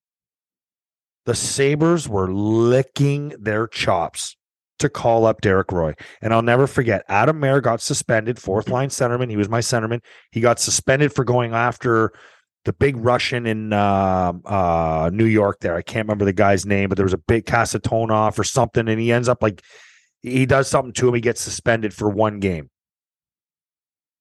[1.25, 4.37] the Sabres were licking their chops
[4.79, 5.95] to call up Derek Roy.
[6.23, 9.31] And I'll never forget, Adam Mair got suspended, fourth line centerman.
[9.31, 10.01] He was my centerman.
[10.33, 12.12] He got suspended for going after
[12.64, 15.75] the big Russian in uh, uh, New York there.
[15.75, 19.01] I can't remember the guy's name, but there was a big Kasatonov or something, and
[19.01, 19.62] he ends up like
[20.21, 21.14] he does something to him.
[21.14, 22.71] He gets suspended for one game.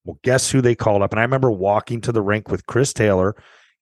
[0.06, 1.12] Well, guess who they called up?
[1.12, 3.36] And I remember walking to the rink with Chris Taylor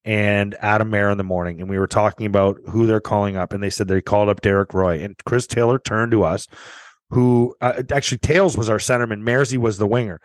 [0.05, 3.51] and Adam Mair in the morning, and we were talking about who they're calling up,
[3.51, 6.47] and they said they called up Derek Roy, and Chris Taylor turned to us,
[7.09, 10.21] who uh, actually Tails was our centerman, Mersey was the winger,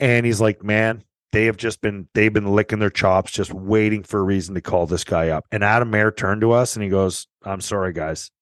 [0.00, 4.02] and he's like, "Man, they have just been they've been licking their chops, just waiting
[4.02, 6.82] for a reason to call this guy up." And Adam Mair turned to us and
[6.82, 8.32] he goes, "I'm sorry, guys,"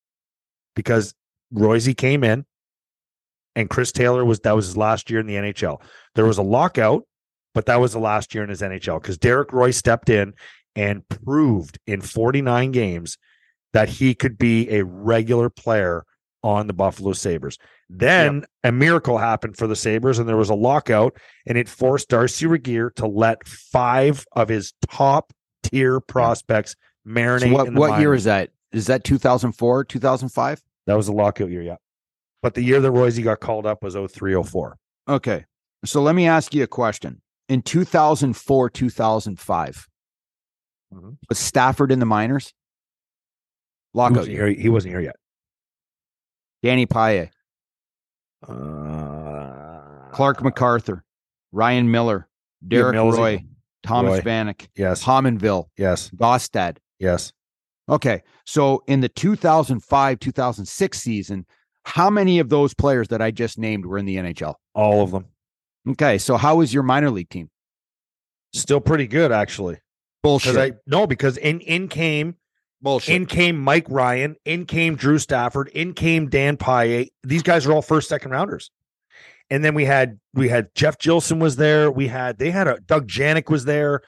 [0.74, 1.14] because
[1.52, 2.46] Roisey came in,
[3.54, 5.82] and Chris Taylor was that was his last year in the NHL.
[6.14, 7.04] There was a lockout,
[7.54, 10.34] but that was the last year in his NHL because Derek Roy stepped in
[10.76, 13.16] and proved in 49 games
[13.72, 16.04] that he could be a regular player
[16.42, 17.58] on the Buffalo Sabres.
[17.88, 18.44] Then yep.
[18.64, 22.46] a miracle happened for the Sabres, and there was a lockout, and it forced Darcy
[22.46, 27.40] Regier to let five of his top tier prospects marinate.
[27.40, 28.50] So what what year is that?
[28.72, 30.62] Is that 2004, 2005?
[30.86, 31.76] That was a lockout year, yeah.
[32.42, 34.76] But the year that Roisey got called up was 0304.
[35.08, 35.44] Okay.
[35.84, 37.22] So let me ask you a question.
[37.48, 39.88] In 2004, 2005,
[40.94, 41.10] mm-hmm.
[41.28, 42.54] was Stafford in the minors?
[43.92, 44.12] Lockout.
[44.12, 45.16] He wasn't here, he wasn't here yet.
[46.62, 47.28] Danny Paille.
[48.46, 51.04] Uh, Clarke MacArthur.
[51.52, 52.28] Ryan Miller.
[52.66, 53.44] Derek Roy.
[53.82, 54.20] Thomas Roy.
[54.22, 54.68] Vanek.
[54.76, 55.04] Yes.
[55.04, 55.66] Pominville.
[55.76, 56.10] Yes.
[56.16, 56.78] Gaustad.
[56.98, 57.32] Yes.
[57.88, 58.22] Okay.
[58.46, 61.46] So in the 2005 2006 season,
[61.84, 64.54] how many of those players that I just named were in the NHL?
[64.74, 65.26] All of them.
[65.88, 67.50] Okay, so how is your minor league team?
[68.52, 69.78] Still pretty good, actually.
[70.22, 70.56] Bullshit.
[70.56, 72.36] I, no, because in in came
[72.80, 73.14] bullshit.
[73.14, 74.36] In came Mike Ryan.
[74.44, 75.68] In came Drew Stafford.
[75.68, 77.08] In came Dan Paille.
[77.22, 78.70] These guys are all first, second rounders.
[79.50, 81.90] And then we had we had Jeff Jillson was there.
[81.90, 84.00] We had they had a Doug Janik was there.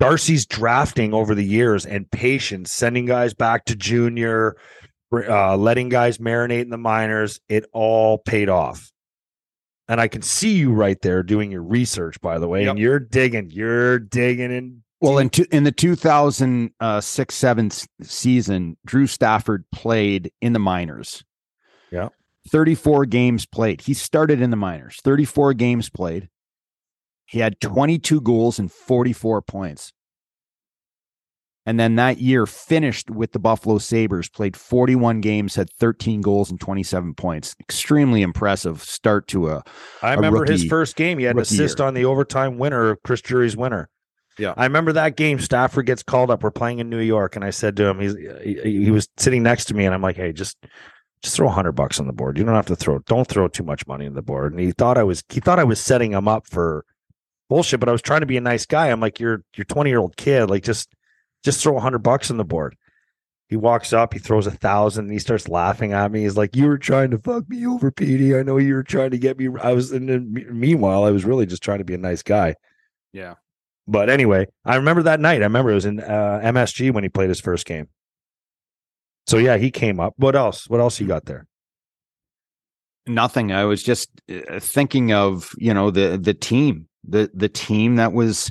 [0.00, 4.56] Darcy's drafting over the years and patience, sending guys back to junior,
[5.12, 7.38] uh, letting guys marinate in the minors.
[7.48, 8.90] It all paid off
[9.90, 12.70] and I can see you right there doing your research, by the way, yep.
[12.70, 14.82] and you're digging, you're digging in.
[15.00, 21.24] Well, in two, in the 2006 uh, seven season, Drew Stafford played in the minors.
[21.90, 22.10] Yeah,
[22.50, 23.80] 34 games played.
[23.80, 25.00] He started in the minors.
[25.02, 26.28] 34 games played.
[27.26, 29.92] He had 22 goals and 44 points
[31.70, 36.50] and then that year finished with the Buffalo Sabres, played 41 games, had 13 goals
[36.50, 37.54] and 27 points.
[37.60, 39.62] Extremely impressive start to a.
[40.02, 41.20] I remember rookie, his first game.
[41.20, 41.86] He had an assist year.
[41.86, 43.88] on the overtime winner Chris Drury's winner.
[44.36, 45.38] Yeah, I remember that game.
[45.38, 46.42] Stafford gets called up.
[46.42, 49.44] We're playing in New York, and I said to him, he's he, he was sitting
[49.44, 50.56] next to me, and I'm like, hey, just
[51.22, 52.36] just throw a hundred bucks on the board.
[52.36, 52.98] You don't have to throw.
[53.06, 54.52] Don't throw too much money on the board.
[54.52, 56.84] And he thought I was he thought I was setting him up for
[57.48, 58.88] bullshit, but I was trying to be a nice guy.
[58.88, 60.50] I'm like, you're you're 20 year old kid.
[60.50, 60.88] Like just
[61.44, 62.76] just throw a hundred bucks on the board.
[63.48, 66.22] He walks up, he throws a thousand, and he starts laughing at me.
[66.22, 68.36] He's like, "You were trying to fuck me over, Petey.
[68.36, 71.24] I know you were trying to get me." I was, and then meanwhile, I was
[71.24, 72.54] really just trying to be a nice guy.
[73.12, 73.34] Yeah.
[73.88, 75.40] But anyway, I remember that night.
[75.40, 77.88] I remember it was in uh, MSG when he played his first game.
[79.26, 80.14] So yeah, he came up.
[80.16, 80.68] What else?
[80.68, 81.46] What else he got there?
[83.08, 83.50] Nothing.
[83.50, 88.12] I was just uh, thinking of you know the the team, the the team that
[88.12, 88.50] was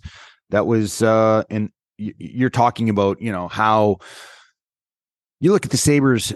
[0.50, 3.98] that was uh in you're talking about, you know, how
[5.40, 6.34] you look at the Sabres,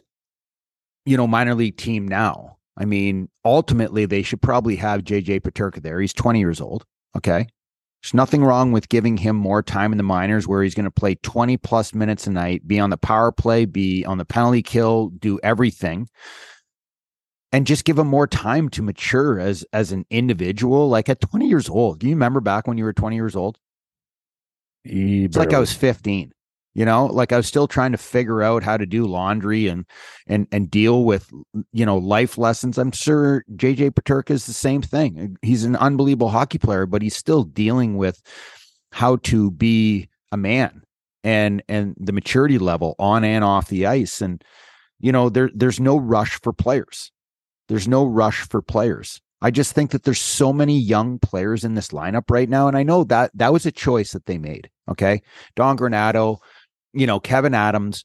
[1.06, 2.58] you know, minor league team now.
[2.78, 6.00] I mean, ultimately, they should probably have JJ Peterka there.
[6.00, 6.86] He's 20 years old.
[7.16, 7.48] Okay.
[8.02, 10.92] There's nothing wrong with giving him more time in the minors where he's going to
[10.92, 14.62] play 20 plus minutes a night, be on the power play, be on the penalty
[14.62, 16.10] kill, do everything.
[17.54, 20.90] And just give him more time to mature as as an individual.
[20.90, 23.60] Like at 20 years old, do you remember back when you were 20 years old?
[24.86, 26.34] It's like I was 15.
[26.76, 29.86] You know, like I was still trying to figure out how to do laundry and
[30.26, 31.32] and and deal with
[31.72, 32.80] you know life lessons.
[32.80, 35.38] I'm sure JJ Peterka is the same thing.
[35.44, 38.24] He's an unbelievable hockey player, but he's still dealing with
[38.92, 40.82] how to be a man
[41.24, 44.20] and and the maturity level on and off the ice.
[44.20, 44.44] And
[45.00, 47.12] you know, there there's no rush for players.
[47.68, 49.22] There's no rush for players.
[49.44, 52.68] I just think that there's so many young players in this lineup right now.
[52.68, 54.70] And I know that that was a choice that they made.
[54.90, 55.22] Okay.
[55.56, 56.38] Don Granato,
[56.94, 58.04] you know, Kevyn Adams,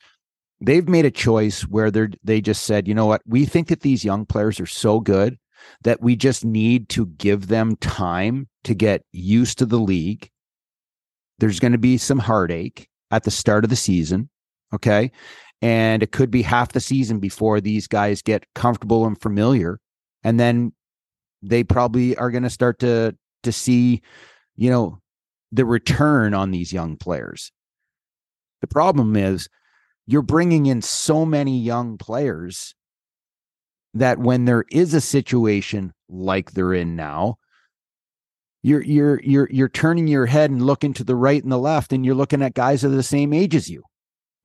[0.60, 3.80] they've made a choice where they're they just said, you know what, we think that
[3.80, 5.38] these young players are so good
[5.82, 10.30] that we just need to give them time to get used to the league.
[11.38, 14.28] There's going to be some heartache at the start of the season.
[14.72, 15.10] Okay.
[15.60, 19.80] And it could be half the season before these guys get comfortable and familiar.
[20.22, 20.72] And then
[21.42, 24.02] they probably are going to start to to see,
[24.56, 24.98] you know,
[25.52, 27.52] the return on these young players.
[28.60, 29.48] The problem is
[30.06, 32.74] you're bringing in so many young players
[33.94, 37.36] that when there is a situation like they're in now,
[38.62, 41.92] you're you're you're you're turning your head and looking to the right and the left,
[41.92, 43.82] and you're looking at guys that are the same age as you.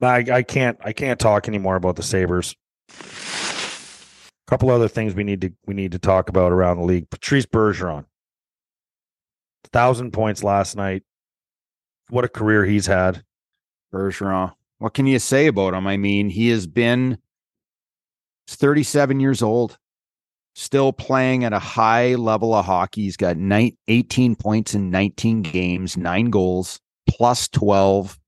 [0.01, 2.56] I, I can't I can't talk anymore about the Sabres.
[2.89, 7.10] A couple other things we need to we need to talk about around the league.
[7.10, 8.06] Patrice Bergeron,
[9.72, 11.03] thousand points last night.
[12.09, 13.24] What a career he's had.
[13.93, 14.53] Bergeron.
[14.80, 15.88] What can you say about him?
[15.88, 17.18] I mean, he has been
[18.47, 19.78] 37 years old,
[20.55, 23.03] still playing at a high level of hockey.
[23.03, 23.38] He's got
[23.88, 28.20] 18 points in 19 games, nine goals, plus 12.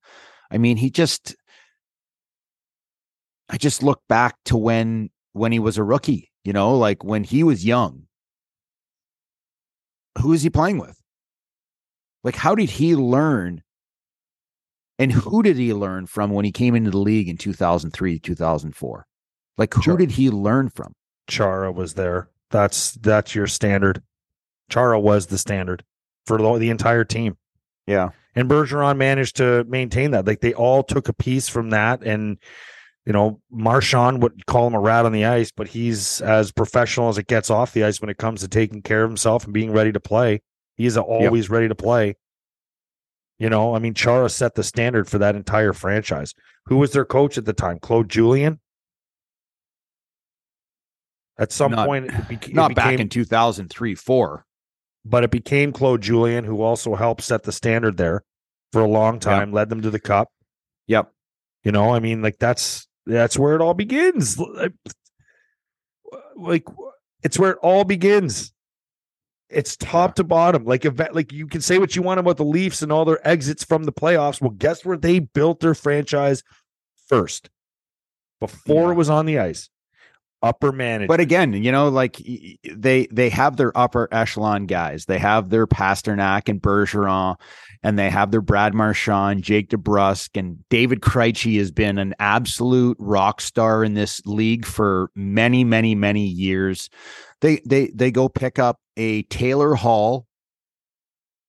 [0.51, 1.35] I mean, he just
[3.49, 7.23] I just look back to when when he was a rookie, you know, like when
[7.23, 8.03] he was young.
[10.19, 11.01] Who is he playing with?
[12.25, 13.61] Like how did he learn
[14.97, 15.29] and mm-hmm.
[15.29, 19.05] who did he learn from when he came into the league in 2003, 2004?
[19.57, 20.93] Like who did he learn from?
[21.29, 22.29] Chara was there.
[22.49, 24.01] That's that's your standard.
[24.69, 25.83] Chara was the standard
[26.25, 27.37] for the, the entire team.
[27.85, 28.09] Yeah.
[28.35, 30.25] And Bergeron managed to maintain that.
[30.25, 32.03] Like they all took a piece from that.
[32.03, 32.37] And,
[33.05, 37.09] you know, Marchand would call him a rat on the ice, but he's as professional
[37.09, 39.53] as it gets off the ice when it comes to taking care of himself and
[39.53, 40.41] being ready to play.
[40.75, 42.15] He's always ready to play.
[43.39, 46.33] You know, I mean, Chara set the standard for that entire franchise.
[46.67, 47.79] Who was their coach at the time?
[47.79, 48.59] Claude Julien?
[51.37, 54.45] At some Not- point, it beca- it Not back in 2003, 4.
[55.03, 58.23] but it became Claude Julien, who also helped set the standard there
[58.71, 60.29] for a long time, led them to the cup.
[60.87, 61.11] Yep.
[61.63, 64.39] You know, I mean, like that's that's where it all begins.
[66.37, 66.65] Like
[67.23, 68.53] it's where it all begins.
[69.49, 70.65] It's top to bottom.
[70.65, 73.25] Like if like you can say what you want about the Leafs and all their
[73.27, 74.41] exits from the playoffs.
[74.41, 76.43] Well, guess where they built their franchise
[77.07, 77.49] first
[78.39, 78.91] before Yeah.
[78.91, 79.69] it was on the ice.
[80.41, 81.07] Upper management.
[81.07, 82.21] But again, you know, like
[82.71, 85.05] they they have their upper echelon guys.
[85.05, 87.37] They have their Pastrnak and Bergeron,
[87.81, 92.97] and they have their Brad Marchand, Jake DeBrusk, and David Krejci has been an absolute
[92.99, 96.89] rock star in this league for many, many, many years.
[97.41, 100.25] They they they go pick up a Taylor Hall,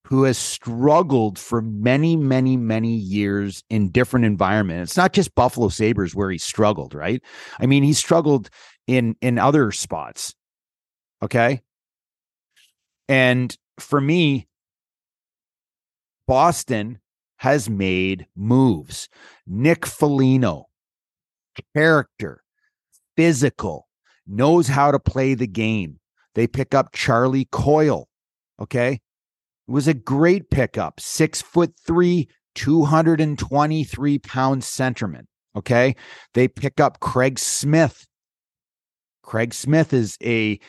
[0.06, 4.92] who has struggled for many, many, many years in different environments.
[4.92, 7.22] It's not just Buffalo Sabres where he struggled, right?
[7.60, 8.50] I mean, he struggled
[8.86, 10.34] in in other spots.
[11.22, 11.62] Okay.
[13.08, 14.48] And for me,
[16.26, 17.00] Boston
[17.38, 19.08] has made moves.
[19.46, 20.66] Nick Foligno,
[21.74, 22.42] character,
[23.16, 23.85] physical,
[24.26, 25.98] knows how to play the game.
[26.34, 28.08] They pick up Charlie Coyle.
[28.60, 28.92] Okay.
[29.68, 31.00] It was a great pickup.
[31.00, 35.24] Six foot three, 223 pound centerman.
[35.56, 35.96] Okay.
[36.34, 38.06] They pick up Craig Smith.
[39.22, 40.60] Craig Smith is a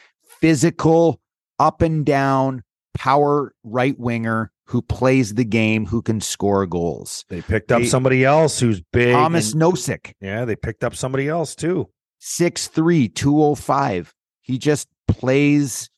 [0.41, 1.19] physical,
[1.59, 7.23] up and down power right winger who plays the game, who can score goals.
[7.29, 9.13] they picked up they- somebody else who's big.
[9.13, 11.87] Thomas and- Nosek, yeah, they picked up somebody else too.
[12.21, 14.13] 6'3, 205.
[14.41, 15.89] He just plays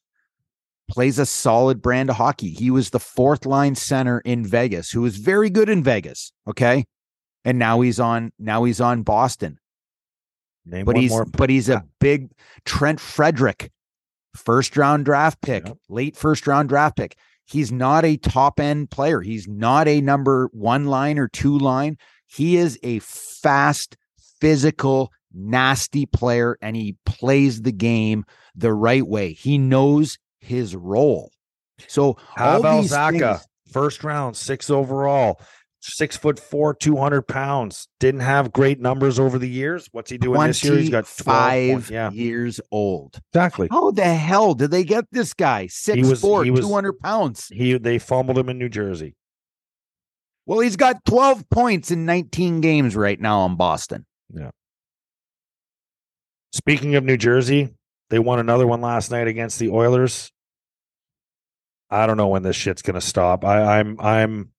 [0.90, 2.50] plays a solid brand of hockey.
[2.50, 6.32] He was the fourth line center in Vegas, who was very good in Vegas.
[6.48, 6.86] Okay.
[7.46, 9.60] And now he's on now he's on Boston.
[10.66, 11.26] Name but he's more.
[11.26, 12.32] but he's a big
[12.66, 13.72] Trent Frederic,
[14.36, 15.78] first round draft pick, Yep.
[15.90, 17.16] late first round draft pick.
[17.46, 19.22] He's not a top end player.
[19.22, 21.98] He's not a number one line or two line.
[22.28, 23.96] He is a fast,
[24.40, 28.26] physical, nasty player, and he plays the game
[28.56, 29.34] the right way.
[29.34, 31.32] He knows his role.
[31.88, 35.40] So Pavel these Zacha, things- first round, six overall,
[35.82, 37.88] six foot four, 200 pounds.
[38.00, 39.88] Didn't have great numbers over the years.
[39.94, 40.76] What's he doing this year?
[40.78, 41.92] He's got 12 five.
[41.92, 43.20] Yeah, years old.
[43.34, 43.70] exactly.
[43.72, 45.68] How the hell did they get this guy?
[45.68, 47.48] Six was- four, he was- 200 pounds.
[47.50, 49.16] He they fumbled him in New Jersey.
[50.46, 54.06] Well, he's got 12 points in 19 games right now in Boston.
[56.52, 57.70] Speaking of New Jersey,
[58.10, 60.32] they won another one last night against the Oilers.
[61.90, 63.44] I don't know when this shit's gonna stop.
[63.46, 64.52] I, I'm I'm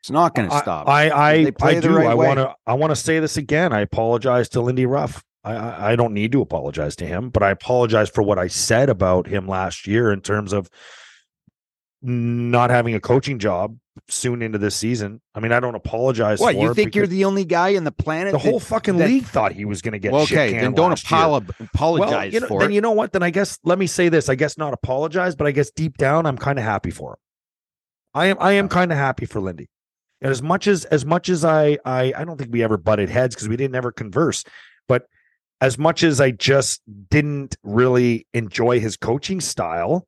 [0.00, 0.88] It's not going to I- stop.
[0.88, 1.96] I I, I do.
[1.96, 2.34] right I way.
[2.34, 3.72] to I want to say this again.
[3.72, 5.22] I apologize to Lindy Ruff.
[5.44, 8.88] I I don't need to apologize to him, but I apologize for what I said
[8.90, 10.68] about him last year in terms of
[12.02, 13.76] not having a coaching job
[14.08, 15.20] soon into this season.
[15.34, 16.38] I mean, I don't apologize.
[16.40, 18.32] what, you think you're the only guy in the planet?
[18.32, 20.72] the that- whole fucking that- league thought he was going to get Well, okay, then
[20.74, 22.74] don't apolo- apologize Well, you know, for then it.
[22.74, 23.12] you know what?
[23.12, 24.28] Then I guess let me say this.
[24.28, 27.16] I guess not apologize, but I guess deep down I'm kind of happy for him.
[28.14, 29.68] I am I am kind of happy for Lindy.
[30.20, 33.08] And as much as as much as I I I don't think we ever butted
[33.08, 34.44] heads because we didn't ever converse,
[34.88, 35.06] but
[35.60, 36.80] as much as I just
[37.10, 40.06] didn't really enjoy his coaching style,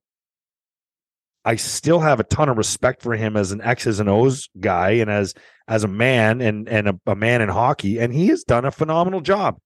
[1.45, 4.91] I still have a ton of respect for him as an X's and O's guy
[4.93, 5.35] and as
[5.67, 8.71] as a man and and a, a man in hockey, and he has done a
[8.71, 9.59] phenomenal job.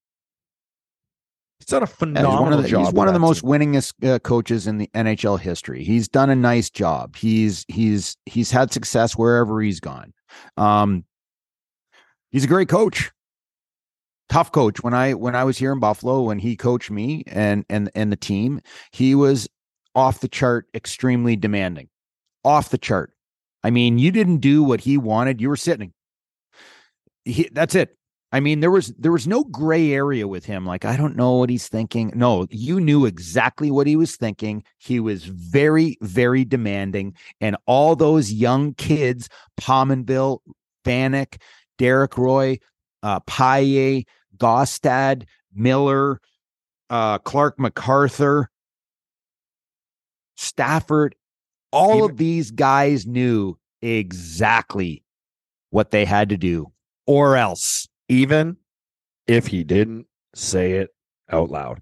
[1.59, 2.79] He's done a phenomenal he's one of the.
[2.79, 5.85] He's one of the most winningest uh, coaches in the NHL history.
[5.85, 7.17] He's done a nice job.
[7.17, 10.13] He's he's he's had success wherever he's gone.
[10.57, 11.05] Um,
[12.31, 13.11] he's a great coach.
[14.29, 14.83] Tough coach.
[14.83, 18.13] When I when I was here in Buffalo, when he coached me and and and
[18.13, 18.61] the team,
[18.93, 19.49] he was
[19.97, 21.89] off the chart, extremely demanding.
[22.45, 23.13] Off the chart.
[23.65, 25.41] I mean, you didn't do what he wanted.
[25.41, 25.93] You were sitting.
[27.25, 27.97] He, that's it.
[28.31, 30.67] I mean, there was there was no gray area with him.
[30.67, 32.13] Like, I don't know what he's thinking.
[32.15, 34.63] No, you knew exactly what he was thinking.
[34.79, 37.15] He was very, very demanding.
[37.41, 39.29] And all those young kids,
[39.59, 40.41] Pominville,
[40.85, 41.41] Vanek,
[41.79, 42.59] Derek Roy,
[43.03, 44.05] uh, Paille,
[44.37, 45.25] Gaustad,
[45.55, 46.21] Miller,
[46.91, 48.51] uh, Clarke MacArthur,
[50.37, 51.15] Stafford,
[51.73, 55.03] all of these guys knew exactly
[55.71, 56.73] what they had to do,
[57.07, 57.89] or else.
[58.09, 58.57] even
[59.27, 60.91] if he didn't say it
[61.31, 61.81] out loud.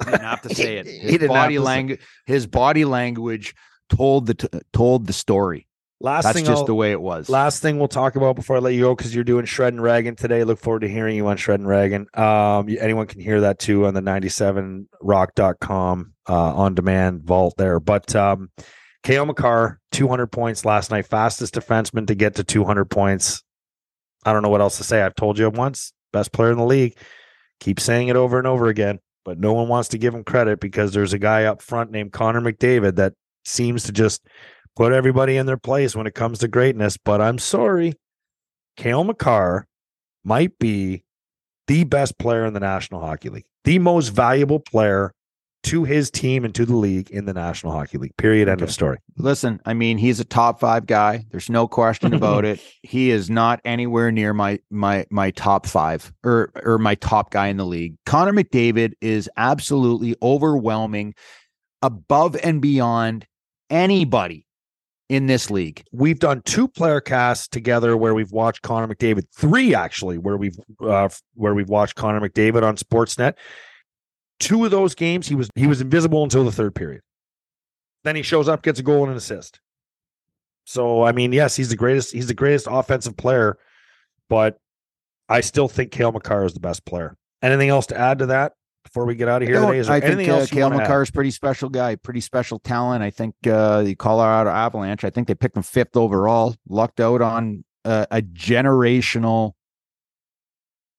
[0.00, 0.86] He didn't have to say it.
[0.86, 3.54] His body language, his body language
[3.88, 5.68] told the t- told the story.
[6.02, 7.28] Last That's thing just I'll- the way it was.
[7.28, 9.82] Last thing we'll talk about before I let you go, because you're doing Shred and
[9.82, 10.44] Ragan today.
[10.44, 12.18] Look forward to hearing you on Shred and Ragan.
[12.18, 17.80] Um, anyone can hear that too on the 97rock.com uh, on demand vault there.
[17.80, 18.50] But um,
[19.02, 23.42] Cale Makar, 200 points last night, fastest defenseman to get to 200 points.
[24.24, 25.02] I don't know what else to say.
[25.02, 26.96] I've told you once, best player in the league.
[27.60, 30.60] Keep saying it over and over again, but no one wants to give him credit
[30.60, 33.12] because there's a guy up front named Connor McDavid that
[33.44, 34.26] seems to just
[34.76, 36.96] put everybody in their place when it comes to greatness.
[36.96, 37.94] But I'm sorry,
[38.76, 39.66] Cale Makar
[40.24, 41.04] might be
[41.66, 45.12] the best player in the National Hockey League, the most valuable player
[45.62, 48.16] to his team and to the league in the National Hockey League.
[48.16, 48.48] Period.
[48.48, 48.98] End of story.
[49.16, 51.26] Listen, I mean, he's a top five guy.
[51.30, 52.60] There's no question about it.
[52.82, 57.48] He is not anywhere near my my my top five or or my top guy
[57.48, 57.94] in the league.
[58.06, 61.14] Connor McDavid is absolutely overwhelming,
[61.82, 63.26] above and beyond
[63.68, 64.46] anybody
[65.10, 65.82] in this league.
[65.90, 69.24] We've done two player casts together where we've watched Connor McDavid.
[69.34, 73.34] Three actually, where we've uh, where we've watched Connor McDavid on Sportsnet.
[74.38, 77.02] Two of those games, he was he was invisible until the third period.
[78.04, 79.60] Then he shows up, gets a goal and an assist.
[80.64, 82.12] So I mean, yes, he's the greatest.
[82.12, 83.58] He's the greatest offensive player,
[84.28, 84.58] but
[85.28, 87.16] I still think Cale Makar is the best player.
[87.42, 88.52] Anything else to add to that
[88.84, 89.78] before we get out of here today?
[89.78, 90.70] Is there I anything think uh, else you Cale?
[90.70, 93.02] Makar is pretty special guy, pretty special talent.
[93.02, 95.04] I think uh, the Colorado Avalanche.
[95.04, 96.54] I think they picked him fifth overall.
[96.68, 99.52] Lucked out on uh, a generational,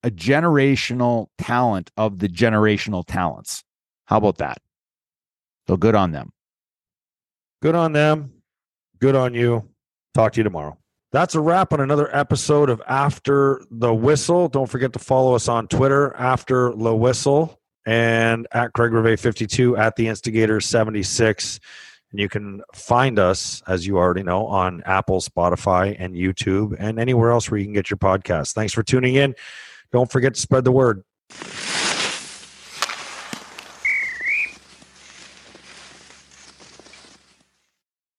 [0.04, 3.64] a generational talent of the generational talents.
[4.06, 4.58] How about that?
[5.68, 6.32] So good on them.
[7.62, 8.32] Good on them.
[9.00, 9.70] Good on you.
[10.14, 10.78] Talk to you tomorrow.
[11.12, 14.48] That's a wrap on another episode of After the Whistle.
[14.48, 19.78] Don't forget to follow us on Twitter, After the Whistle, and at Craig Rivet 52
[19.78, 21.60] at the Instigator 76.
[22.12, 27.00] And you can find us, as you already know, on Apple, Spotify, and YouTube, and
[27.00, 28.54] anywhere else where you can get your podcast.
[28.54, 29.34] Thanks for tuning in.
[29.92, 31.04] Don't forget to spread the word.